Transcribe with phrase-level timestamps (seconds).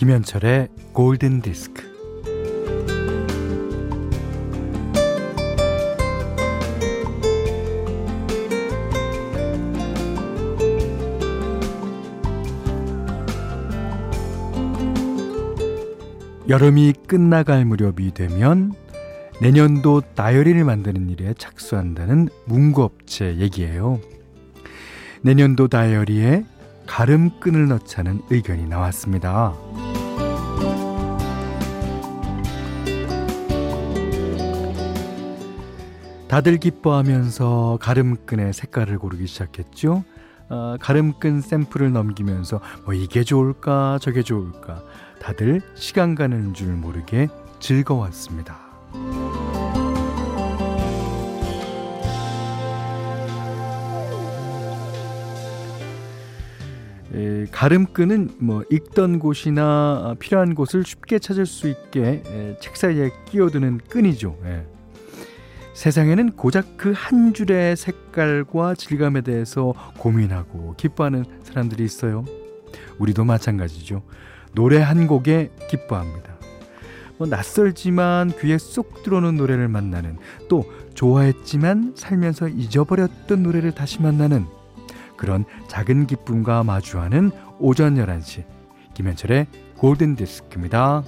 [0.00, 1.84] 김현철의 골든 디스크.
[16.48, 18.72] 여름이 끝나갈 무렵이 되면
[19.42, 24.00] 내년도 다이어리를 만드는 일에 착수한다는 문구업체 얘기예요.
[25.20, 26.46] 내년도 다이어리에
[26.86, 29.54] 가름끈을 넣자는 의견이 나왔습니다.
[36.30, 40.04] 다들 기뻐하면서 가름끈의 색깔을 고르기 시작했죠.
[40.48, 44.84] 어, 가름끈 샘플을 넘기면서 뭐 이게 좋을까 저게 좋을까
[45.20, 47.26] 다들 시간 가는 줄 모르게
[47.58, 48.56] 즐거웠습니다.
[57.12, 63.78] 에, 가름끈은 뭐 읽던 곳이나 필요한 곳을 쉽게 찾을 수 있게 에, 책 사이에 끼워두는
[63.88, 64.38] 끈이죠.
[64.44, 64.79] 에.
[65.74, 72.24] 세상에는 고작 그 한 줄의 색깔과 질감에 대해서 고민하고 기뻐하는 사람들이 있어요.
[72.98, 74.02] 우리도 마찬가지죠.
[74.54, 76.34] 노래 한 곡에 기뻐합니다.
[77.16, 80.18] 뭐 낯설지만 귀에 쏙 들어오는 노래를 만나는
[80.48, 84.46] 또 좋아했지만 살면서 잊어버렸던 노래를 다시 만나는
[85.16, 88.44] 그런 작은 기쁨과 마주하는 오전 11시
[88.94, 89.46] 김현철의
[89.76, 91.04] 골든 디스크입니다.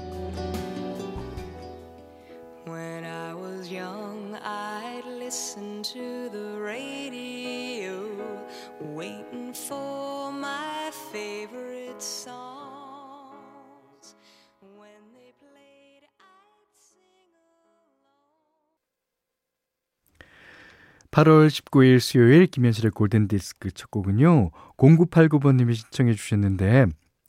[21.13, 24.51] 8월 19일 수요일 김현실의 골든디스크 첫 곡은요.
[24.79, 26.87] 0989번님이 신청해 주셨는데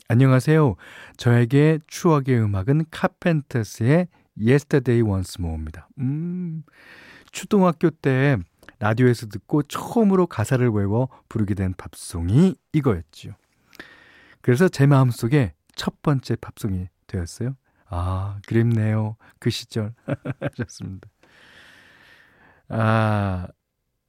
[0.08, 0.76] 안녕하세요.
[1.18, 4.08] 저에게 추억의 음악은 카펜터스의
[4.40, 5.90] Yesterday Once More입니다.
[6.00, 6.64] 음,
[7.34, 8.38] 초등학교 때
[8.80, 13.34] 라디오에서 듣고 처음으로 가사를 외워 부르게 된 팝송이 이거였지요.
[14.42, 17.58] 그래서 제 마음속에 첫 번째 팝송이 되었어요.
[17.90, 19.18] 아, 그립네요.
[19.40, 19.94] 그 시절.
[20.40, 21.10] 하셨습니다.
[22.70, 23.48] 아,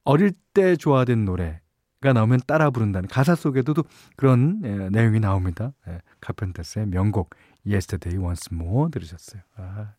[0.05, 3.75] 어릴 때 좋아하던 노래가 나오면 따라 부른다는 가사 속에도
[4.17, 5.73] 그런 예, 내용이 나옵니다.
[5.89, 7.31] 예, 카펜터스의 명곡
[7.67, 9.43] Yesterday Once More 들으셨어요.
[9.57, 9.95] 아.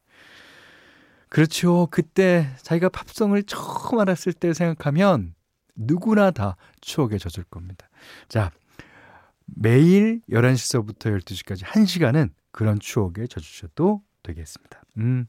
[1.30, 1.88] 그렇죠.
[1.92, 5.34] 그때 자기가 팝송을 처음 알았을 때 생각하면
[5.76, 7.90] 누구나 다 추억에 젖을 겁니다.
[8.30, 8.52] 자,
[9.46, 14.85] 매일 11시서부터 12시까지 1시간은 그런 추억에 젖으셔도 되겠습니다.
[14.98, 15.28] 음.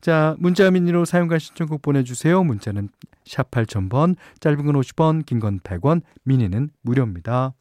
[0.00, 2.44] 자, 문자 미니로 사용과 신청곡 보내주세요.
[2.44, 2.88] 문자는
[3.24, 7.54] 샵 8000번, 짧은 건 50원, 긴 건 100원, 미니는 무료입니다.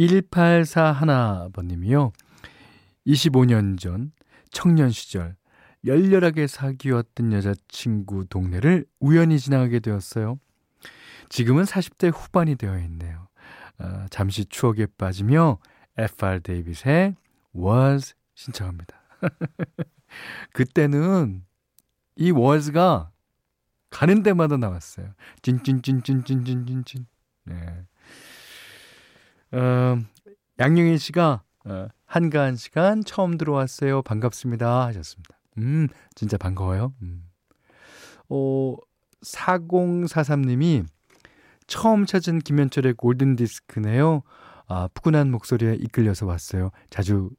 [0.00, 2.12] 1841번님이요.
[3.06, 4.12] 25년 전
[4.50, 5.36] 청년 시절
[5.84, 10.38] 열렬하게 사귀었던 여자친구 동네를 우연히 지나가게 되었어요.
[11.28, 13.28] 지금은 40대 후반이 되어 있네요.
[13.78, 15.58] 어, 잠시 추억에 빠지며
[15.96, 17.16] FR 데이빗의
[17.56, 19.00] Was 신청합니다.
[20.52, 21.44] 그때는
[22.16, 23.10] 이 was가
[23.90, 25.12] 가는 데마다 나왔어요.
[25.42, 27.06] 찐찐찐찐찐찐찐찐.
[27.44, 27.86] 네.
[29.52, 29.98] 어,
[30.58, 34.02] 양용희 씨가 어, 한가한 시간 처음 들어왔어요.
[34.02, 34.86] 반갑습니다.
[34.86, 35.38] 하셨습니다.
[35.58, 36.94] 음, 진짜 반가워요.
[37.02, 37.24] 음.
[38.28, 38.76] 어,
[39.22, 40.86] 4043님이
[41.66, 44.22] 처음 찾은 김현철의 골든디스크네요.
[44.66, 46.70] 아, 푸근한 목소리에 이끌려서 왔어요.
[46.90, 47.30] 자주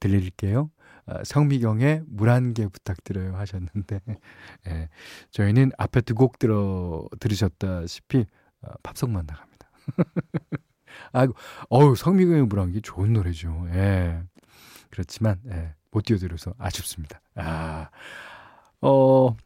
[0.00, 0.70] 들릴게요.
[1.06, 4.00] 아, 성미경의 물 한 개 부탁드려요 하셨는데
[4.68, 4.88] 예,
[5.30, 8.26] 저희는 앞에 두 곡 들어 들으셨다시피
[8.62, 9.68] 어, 팝송만 나갑니다.
[11.12, 11.34] 아이고,
[11.68, 13.66] 어우, 성미경의 물안개 좋은 노래죠.
[13.72, 14.22] 예.
[14.90, 17.20] 그렇지만, 예, 못 띄워드려서 아쉽습니다.
[17.34, 17.90] 아,
[18.80, 19.36] 어,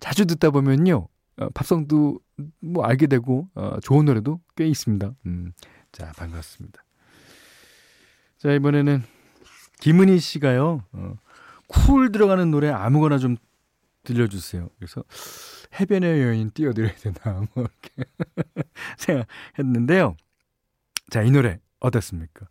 [0.00, 1.06] 자주 듣다 보면요,
[1.36, 2.18] 어, 팝송도
[2.60, 5.12] 뭐 알게 되고, 어, 좋은 노래도 꽤 있습니다.
[5.26, 5.52] 음,
[5.92, 6.82] 자, 반갑습니다.
[8.38, 9.02] 자, 이번에는
[9.80, 11.16] 김은희 씨가요, 어,
[11.66, 13.36] cool 들어가는 노래 아무거나 좀
[14.04, 14.68] 들려주세요.
[14.76, 15.04] 그래서
[15.78, 18.04] 해변의 여인 띄워드려야 되나, 뭐, 이렇게
[18.98, 20.16] 생각했는데요.
[21.10, 22.46] 자, 이 노래 어떻습니까?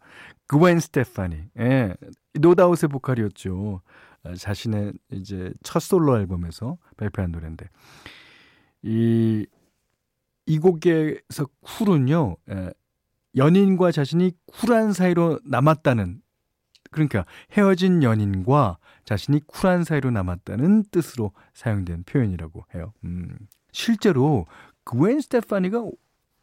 [0.47, 1.95] 그웬 스테파니, 예,
[2.33, 3.81] 노다웃의 보컬이었죠.
[4.23, 7.69] 아, 자신의 이제 첫 솔로 앨범에서 발표한 노래인데
[8.81, 9.45] 이,
[10.45, 12.71] 이 곡에서 cool은요, 예,
[13.35, 16.21] 연인과 자신이 쿨한 사이로 남았다는
[16.89, 22.93] 그러니까 헤어진 연인과 자신이 쿨한 사이로 남았다는 뜻으로 사용된 표현이라고 해요.
[23.03, 23.37] 음,
[23.71, 24.45] 실제로
[24.83, 25.83] 그웬 스테파니가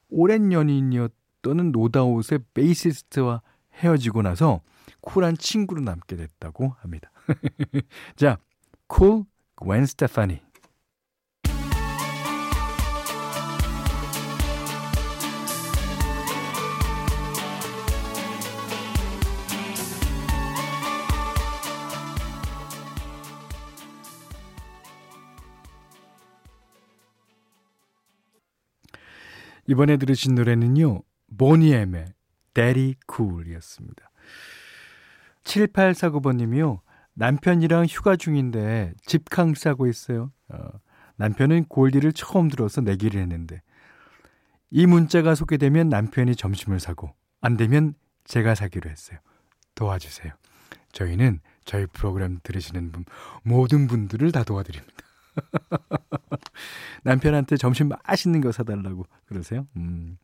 [0.08, 3.42] 오랜 연인이었던 노다웃의 베이시스트와
[3.74, 4.60] 헤어지고 나서
[5.00, 7.10] 쿨한 친구로 남게 됐다고 합니다.
[8.16, 8.38] 자,
[8.86, 9.24] Cool
[9.54, 10.40] 그웬 스테파니.
[29.68, 31.02] 이번에 들으신 노래는요.
[31.36, 32.06] 보니엠의
[32.54, 34.10] Daddy Cool이었습니다.
[35.44, 36.80] 7849번님이요.
[37.14, 40.32] 남편이랑 휴가 중인데 집캉 싸고 있어요.
[40.48, 40.68] 어,
[41.16, 43.62] 남편은 골디를 처음 들어서 내기를 했는데
[44.70, 49.18] 이 문자가 소개되면 남편이 점심을 사고 안 되면 제가 사기로 했어요.
[49.74, 50.32] 도와주세요.
[50.92, 53.04] 저희는 저희 프로그램 들으시는 분
[53.42, 55.05] 모든 분들을 다 도와드립니다.
[57.04, 59.66] 남편한테 점심 맛있는 거 사달라고 그러세요?
[59.76, 60.18] 음.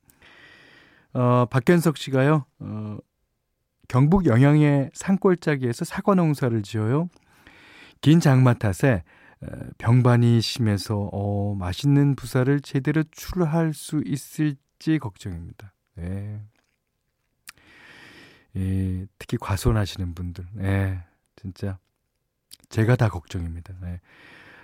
[1.13, 2.99] 어, 박현석 씨가요, 어,
[3.89, 7.11] 경북 영양의 산골짜기에서 사과 농사를 지어요.
[8.01, 9.05] 긴 장마 탓에
[9.79, 15.75] 병반이 심해서 어, 맛있는 부사를 제대로 출할 수 있을지 걱정입니다.
[15.97, 16.41] 네.
[18.57, 21.03] 예, 특히 과손하시는 분들, 예,
[21.37, 21.79] 진짜
[22.69, 23.75] 제가 다 걱정입니다.
[23.85, 24.01] 예.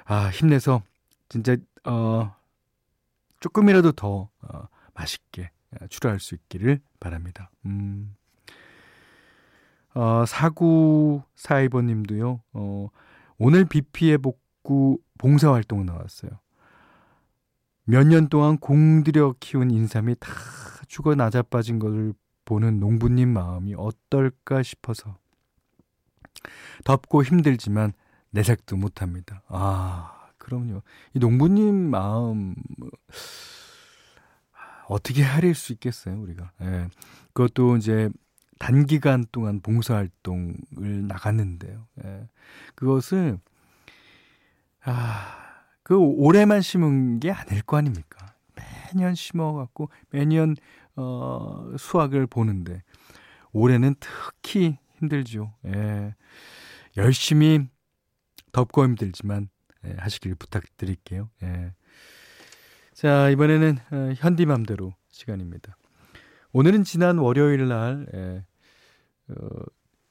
[0.09, 0.83] 아, 힘내서
[1.29, 2.35] 진짜 어
[3.41, 5.51] 조금이라도 더 어, 맛있게
[5.91, 7.51] 출하할 수 있기를 바랍니다.
[7.67, 8.17] 음.
[9.95, 12.41] 어, 사구 사이버 님도요.
[12.53, 12.89] 어,
[13.39, 16.31] 오늘 비피에 복구 봉사 활동 나왔어요.
[17.85, 20.31] 몇 년 동안 공들여 키운 인삼이 다
[20.89, 22.15] 죽어 나자빠진 것을
[22.45, 25.17] 보는 농부님 마음이 어떨까 싶어서
[26.85, 27.93] 덥고 힘들지만
[28.31, 29.43] 내색도 못 합니다.
[29.49, 30.83] 아, 그럼요.
[31.15, 32.55] 이 농부님 마음
[34.89, 36.51] 어떻게 하릴 수 있겠어요, 우리가.
[36.63, 36.89] 예.
[37.33, 38.09] 그것도 이제
[38.59, 41.87] 단기간 동안 봉사활동을 나갔는데요.
[42.05, 42.29] 예.
[42.75, 43.39] 그것을,
[44.85, 45.35] 아,
[45.83, 48.35] 그 올해만 심은 게 아닐 거 아닙니까?
[48.55, 50.57] 매년 심어갖고 매년,
[50.97, 52.83] 어, 수확을 보는데
[53.53, 55.55] 올해는 특히 힘들죠.
[55.67, 56.15] 예.
[56.97, 57.69] 열심히
[58.53, 59.49] 덥고 힘들지만
[59.87, 61.31] 예, 하시길 부탁드릴게요.
[61.43, 61.73] 예.
[62.95, 65.77] 자, 이번에는 어, 현디맘대로 시간입니다.
[66.53, 68.45] 오늘은 지난 월요일 날 예,
[69.29, 69.49] 어,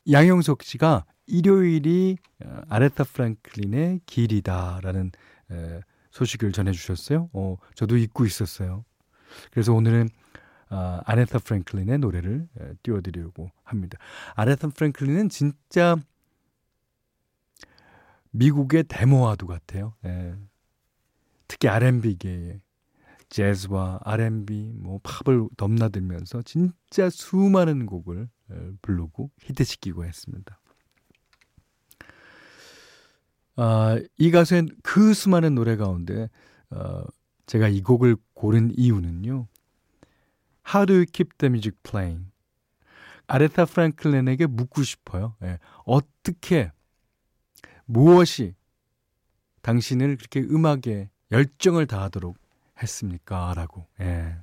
[0.10, 5.12] 양영석 씨가 일요일이 어, 아레타 프랑클린의 길이다라는
[5.52, 5.82] 에,
[6.12, 7.30] 소식을 전해주셨어요.
[7.34, 8.86] 어, 저도 잊고 있었어요.
[9.52, 10.10] 그래서 오늘은
[10.70, 13.98] 아, 아레타 프랑클린의 노래를 에, 띄워드리려고 합니다.
[14.36, 15.98] 아레타 프랑클린은 진짜
[18.38, 19.94] 미국의 데모와도 같아요.
[20.06, 20.36] 예.
[21.48, 22.62] 특히 R&B계에
[23.30, 28.30] 재즈와 R&B, 뭐 팝을 넘나들면서 진짜 수많은 곡을
[28.82, 30.60] 부르고 히트시키고 했습니다.
[33.58, 36.30] 아, 이 가수의 그 수많은 노래 가운데
[36.70, 37.04] 어,
[37.48, 39.48] 제가 이 곡을 고른 이유는요.
[40.74, 42.30] How do you keep the music playing?
[43.26, 45.36] 아레타 프랑클린에게 묻고 싶어요.
[45.44, 45.58] 예.
[45.86, 46.72] 어떻게
[47.88, 48.54] 무엇이
[49.64, 52.38] 당신을 그렇게 음악에 열정을 다하도록
[52.82, 53.54] 했습니까?
[53.56, 53.88] 라고.
[54.00, 54.36] 예.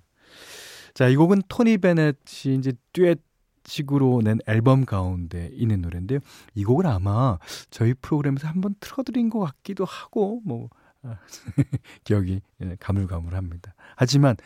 [0.92, 6.18] 자, 이 곡은 토니 베넷이 이제 듀엣식으로 낸 앨범 가운데 있는 노래인데요.
[6.54, 7.38] 이 곡을 아마
[7.70, 10.68] 저희 프로그램에서 한번 틀어드린 것 같기도 하고, 뭐,
[11.02, 11.18] 아,
[12.04, 13.74] 기억이 예, 가물가물합니다.
[13.96, 14.36] 하지만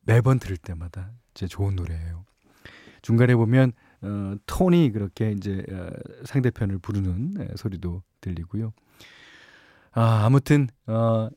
[0.00, 2.24] 매번 들을 때마다 제 좋은 노래예요.
[3.02, 3.72] 중간에 보면
[4.04, 5.90] 어, 톤이 그렇게 이제 어,
[6.24, 8.72] 상대편을 부르는 에, 소리도 들리고요.
[9.92, 11.28] 아, 아무튼 어,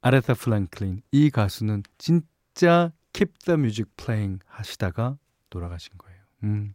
[0.00, 5.18] 아레사 프랭클린 이 가수는 진짜 Keep the Music Playing 하시다가
[5.50, 6.18] 돌아가신 거예요.
[6.44, 6.74] 음.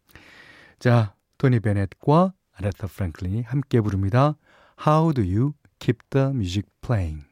[0.79, 4.35] 자, 토니 베넷과 아레타 프랭클린이 함께 부릅니다.
[4.85, 7.25] How do you keep the music playing?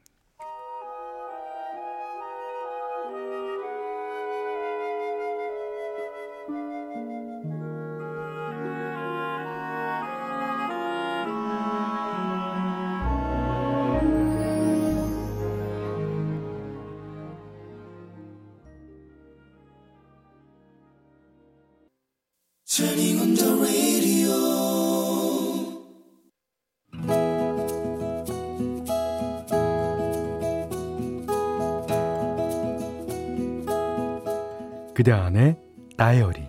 [34.94, 35.58] 그대 안에
[35.98, 36.46] 다이어리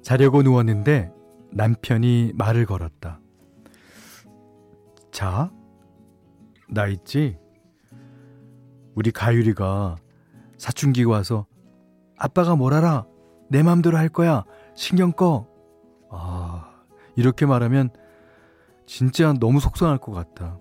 [0.00, 1.12] 자려고 누웠는데
[1.50, 3.20] 남편이 말을 걸었다.
[5.10, 5.52] 자,
[6.70, 7.41] 나 있지?
[8.94, 9.96] 우리 가유리가
[10.58, 11.46] 사춘기가 와서
[12.16, 13.06] 아빠가 뭘 알아?
[13.48, 14.44] 내 맘대로 할 거야.
[14.74, 15.48] 신경 꺼.
[16.10, 16.70] 아,
[17.16, 17.90] 이렇게 말하면
[18.86, 20.58] 진짜 너무 속상할 것 같다.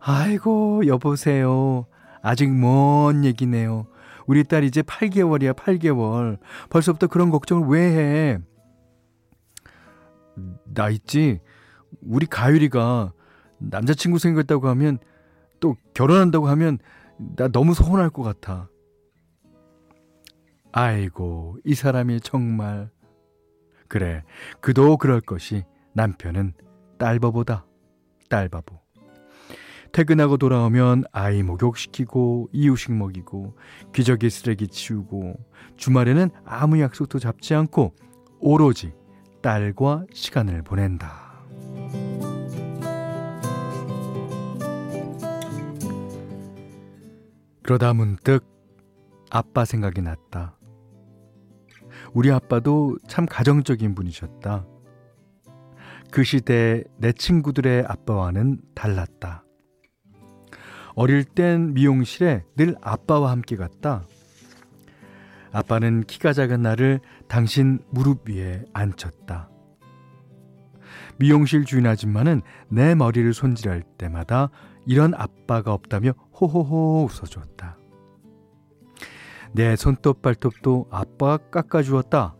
[0.00, 1.86] 아이고, 여보세요.
[2.22, 3.86] 아직 먼 얘기네요.
[4.26, 6.38] 우리 딸 이제 8개월이야, 8개월.
[6.70, 8.38] 벌써부터 그런 걱정을 왜 해?
[10.64, 11.40] 나 있지?
[12.02, 13.12] 우리 가율이가
[13.58, 14.98] 남자친구 생겼다고 하면
[15.60, 16.78] 또 결혼한다고 하면
[17.36, 18.68] 나 너무 서운할 것 같아.
[20.72, 22.90] 아이고, 이 사람이 정말.
[23.88, 24.22] 그래,
[24.60, 26.52] 그도 그럴 것이 남편은
[26.98, 27.66] 딸바보다.
[28.28, 28.86] 딸바보.
[29.92, 33.56] 퇴근하고 돌아오면 아이 목욕시키고 이유식 먹이고
[33.94, 35.36] 기저귀 쓰레기 치우고
[35.78, 37.94] 주말에는 아무 약속도 잡지 않고
[38.40, 38.92] 오로지
[39.40, 41.25] 딸과 시간을 보낸다.
[47.66, 48.46] 그러다 문득
[49.28, 50.56] 아빠 생각이 났다.
[52.14, 54.64] 우리 아빠도 참 가정적인 분이셨다.
[56.12, 59.44] 그 시대 내 친구들의 아빠와는 달랐다.
[60.94, 64.06] 어릴 땐 미용실에 늘 아빠와 함께 갔다.
[65.50, 69.50] 아빠는 키가 작은 나를 당신 무릎 위에 앉혔다.
[71.18, 74.50] 미용실 주인 아줌마는 내 머리를 손질할 때마다
[74.86, 77.76] 이런 아빠가 없다며 호호호 웃어줬다.
[79.52, 82.34] 내 손톱 발톱도 아빠가 깎아주었다.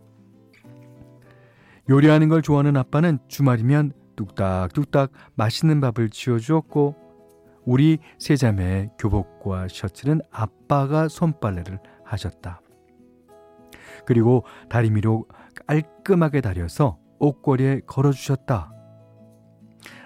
[1.88, 6.94] 요리하는 걸 좋아하는 아빠는 주말이면 뚝딱뚝딱 맛있는 밥을 지어주었고
[7.64, 12.60] 우리 세 자매의 교복과 셔츠는 아빠가 손빨래를 하셨다.
[14.04, 15.26] 그리고 다리미로
[15.66, 18.72] 깔끔하게 다려서 옷걸이에 걸어주셨다.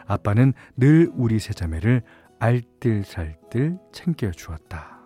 [0.06, 2.02] 아빠는 늘 우리 세 자매를
[2.40, 4.98] 알뜰살뜰 챙겨주었다.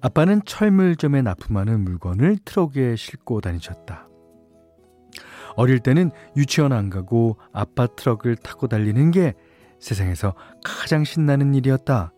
[0.00, 4.08] 아빠는 철물점에 납품하는 물건을 트럭에 싣고 다니셨다.
[5.54, 9.34] 어릴 때는 유치원 안 가고 아빠 트럭을 타고 달리는 게
[9.80, 10.34] 세상에서
[10.64, 12.12] 가장 신나는 일이었다.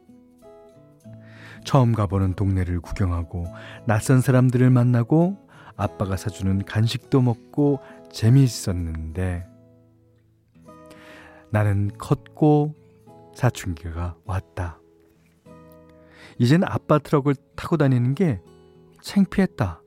[1.64, 3.44] 처음 가보는 동네를 구경하고
[3.86, 7.80] 낯선 사람들을 만나고 아빠가 사주는 간식도 먹고
[8.12, 9.46] 재미있었는데
[11.50, 12.74] 나는 컸고
[13.34, 14.80] 사춘기가 왔다.
[16.38, 18.40] 이젠 아빠 트럭을 타고 다니는 게
[19.02, 19.82] 창피했다.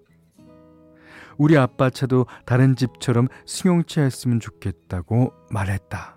[1.37, 6.15] 우리 아빠 차도 다른 집처럼 승용차였으면 좋겠다고 말했다.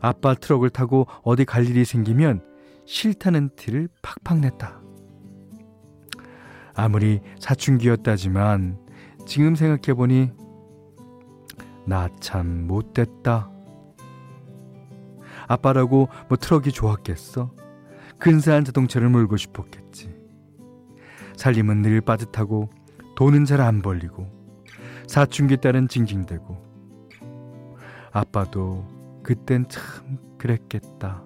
[0.00, 2.42] 아빠 트럭을 타고 어디 갈 일이 생기면
[2.86, 4.85] 싫다는 티를 팍팍 냈다.
[6.76, 8.78] 아무리 사춘기였다지만
[9.26, 10.30] 지금 생각해보니
[11.86, 13.50] 나 참 못됐다.
[15.48, 17.52] 아빠라고 뭐 트럭이 좋았겠어?
[18.18, 20.14] 근사한 자동차를 몰고 싶었겠지.
[21.36, 22.70] 살림은 늘 빠듯하고
[23.14, 24.26] 돈은 잘 안 벌리고
[25.06, 26.56] 사춘기 딸은 징징대고
[28.12, 28.84] 아빠도
[29.22, 29.82] 그땐 참
[30.38, 31.22] 그랬겠다.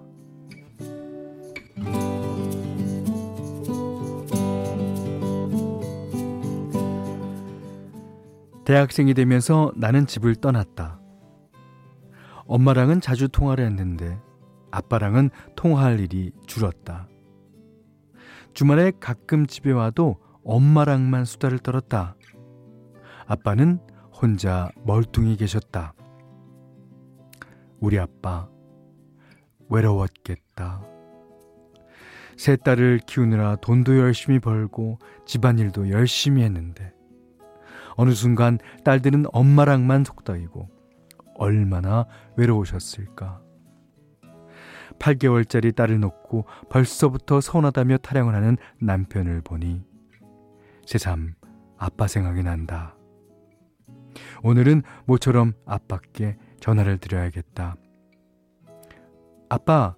[8.65, 10.99] 대학생이 되면서 나는 집을 떠났다.
[12.45, 14.19] 엄마랑은 자주 통화를 했는데
[14.71, 17.07] 아빠랑은 통화할 일이 줄었다.
[18.53, 22.15] 주말에 가끔 집에 와도 엄마랑만 수다를 떨었다.
[23.25, 23.79] 아빠는
[24.13, 25.93] 혼자 멀뚱히 계셨다.
[27.79, 28.49] 우리 아빠
[29.69, 30.85] 외로웠겠다.
[32.37, 36.93] 세 딸을 키우느라 돈도 열심히 벌고 집안일도 열심히 했는데
[37.95, 40.69] 어느 순간 딸들은 엄마랑만 속다이고
[41.35, 42.05] 얼마나
[42.37, 43.41] 외로우셨을까.
[44.99, 49.83] 8개월짜리 딸을 놓고 벌써부터 서운하다며 타령을 하는 남편을 보니
[50.85, 51.33] 새삼
[51.77, 52.95] 아빠 생각이 난다.
[54.43, 57.75] 오늘은 모처럼 아빠께 전화를 드려야겠다.
[59.49, 59.95] 아빠,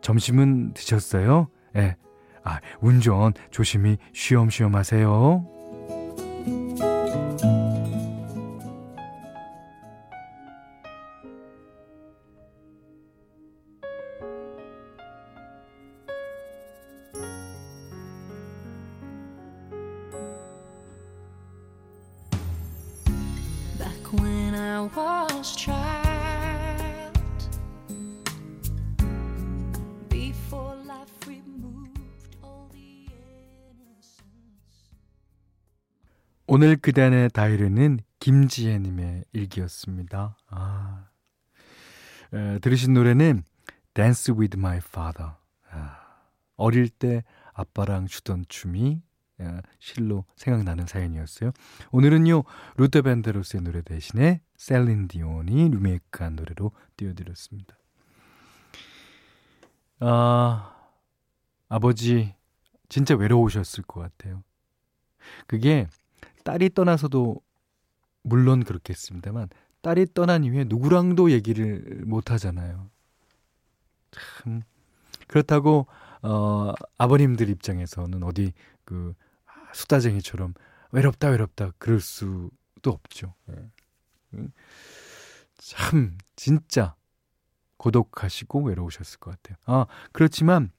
[0.00, 1.48] 점심은 드셨어요?
[1.76, 1.96] 예.
[2.44, 5.46] 아, 운전 조심히 쉬엄쉬엄 하세요.
[36.50, 40.38] 오늘 그단의 다이어리는 김지혜님의 일기였습니다.
[40.48, 41.04] 아,
[42.32, 43.42] 에, 들으신 노래는
[43.92, 45.32] Dance with My Father.
[45.70, 45.98] 아,
[46.56, 49.02] 어릴 때 아빠랑 추던 춤이
[49.40, 51.50] 어, 실로 생각나는 사연이었어요.
[51.92, 52.44] 오늘은요
[52.78, 57.76] 루터 밴데로스의 노래 대신에 셀린 디온이 리메이크한 노래로 띄워드렸습니다.
[60.00, 60.74] 아
[61.68, 62.34] 아버지
[62.88, 64.42] 진짜 외로우셨을 것 같아요.
[65.46, 65.88] 그게
[66.48, 67.42] 딸이 떠나서도
[68.22, 69.50] 물론 그렇겠습니다만
[69.82, 72.88] 딸이 떠난 이후에 누구랑도 얘기를 못 하잖아요.
[74.10, 74.62] 참
[75.26, 75.86] 그렇다고
[76.22, 78.54] 어 아버님들 입장에서는 어디
[78.86, 79.12] 그
[79.74, 80.54] 수다쟁이처럼
[80.90, 82.50] 외롭다 외롭다 그럴 수도
[82.86, 83.34] 없죠.
[83.50, 84.48] 예.
[85.58, 86.94] 참 진짜
[87.76, 89.58] 고독하시고 외로우셨을 것 같아요.
[89.66, 90.70] 아 그렇지만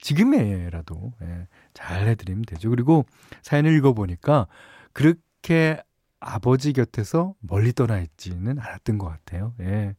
[0.00, 2.70] 지금에라도 예, 잘 해드리면 되죠.
[2.70, 3.06] 그리고
[3.42, 4.48] 사연을 읽어보니까
[4.92, 5.82] 그렇게
[6.20, 9.54] 아버지 곁에서 멀리 떠나 있지는 않았던 것 같아요.
[9.60, 9.94] 예.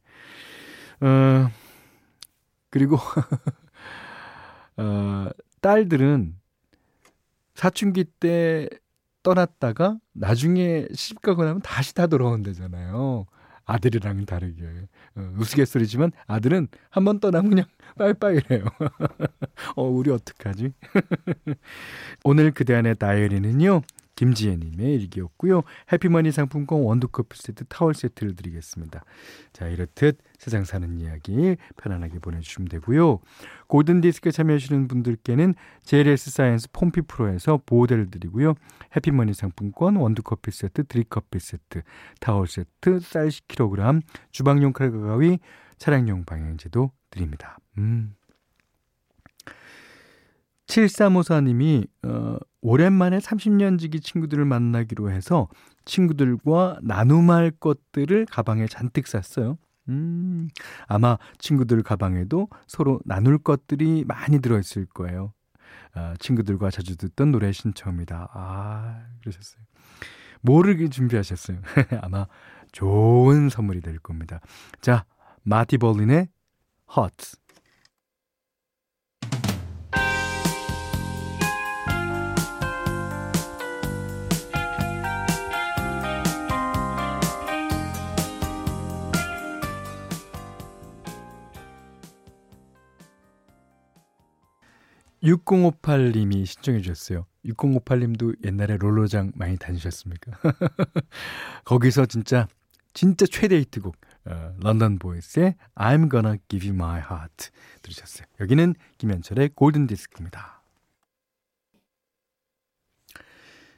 [1.00, 1.50] 어,
[2.70, 2.98] 그리고
[4.76, 5.28] 어,
[5.60, 6.34] 딸들은
[7.54, 8.68] 사춘기 때
[9.22, 13.26] 떠났다가 나중에 시집 가고 나면 다시 다 돌아온대잖아요.
[13.66, 14.64] 아들이랑은 다르게.
[15.16, 17.66] 어, 우스갯소리지만 아들은 한 번 떠나면 그냥
[17.98, 18.64] 빠이빠이래요.
[19.76, 20.72] 어, 우리 어떡하지?
[22.24, 23.82] 오늘 그대 안의 다이어리는요.
[24.14, 25.62] 김지혜님의 일기였고요.
[25.92, 29.04] 해피머니 상품권 원두커피 세트 타월 세트를 드리겠습니다.
[29.52, 33.20] 자 이렇듯 세상 사는 이야기 편안하게 보내주시면 되고요.
[33.66, 38.54] 골든디스크에 참여하시는 분들께는 JLS 사이언스 폼피 프로에서 보호대를 드리고요.
[38.96, 41.82] 해피머니 상품권 원두커피 세트 드립커피 세트
[42.20, 45.38] 타월 세트 쌀 10kg 주방용 칼과 가위
[45.78, 47.58] 차량용 방향제도 드립니다.
[47.78, 48.14] 음.
[50.66, 55.48] 7354님이 어, 오랜만에 30년 지기 친구들을 만나기로 해서
[55.84, 59.58] 친구들과 나눔할 것들을 가방에 잔뜩 쌌어요.
[59.90, 60.48] 음,
[60.86, 65.34] 아마 친구들 가방에도 서로 나눌 것들이 많이 들어있을 거예요.
[65.92, 68.30] 아, 친구들과 자주 듣던 노래 신청입니다.
[68.32, 69.62] 아, 그러셨어요.
[70.40, 71.58] 뭐를 준비하셨어요?
[72.00, 72.26] 아마
[72.72, 74.40] 좋은 선물이 될 겁니다.
[74.80, 75.04] 자,
[75.42, 76.28] 마티 벌린의
[76.96, 77.36] Hot.
[95.24, 97.26] (6058님이) 신청해 주셨어요.
[97.46, 100.32] 6058님도 옛날에 롤러장 많이 다니셨습니까?
[101.64, 102.46] 거기서 진짜
[102.92, 107.50] 진짜 최대 히트곡 어, 런던 보이스의 I'm Gonna Give You My Heart
[107.82, 108.26] 들으셨어요.
[108.40, 110.62] 여기는 김현철의 골든 디스크입니다.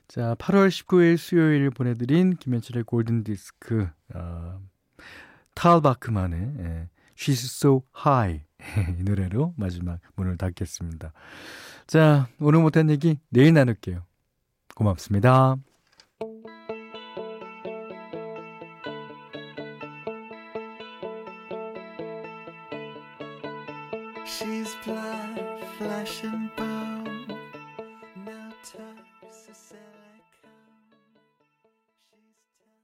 [0.06, 4.60] 자, 8월 19일 수요일 보내드린 김현철의 골든 디스크 어,
[5.54, 8.45] 탈 바크만의 예, She's So High
[8.98, 11.12] 이 노래로 마지막 문을 닫겠습니다.
[11.86, 14.02] 자, 오늘 못한 얘기 내일 나눌게요.
[14.74, 15.56] 고맙습니다.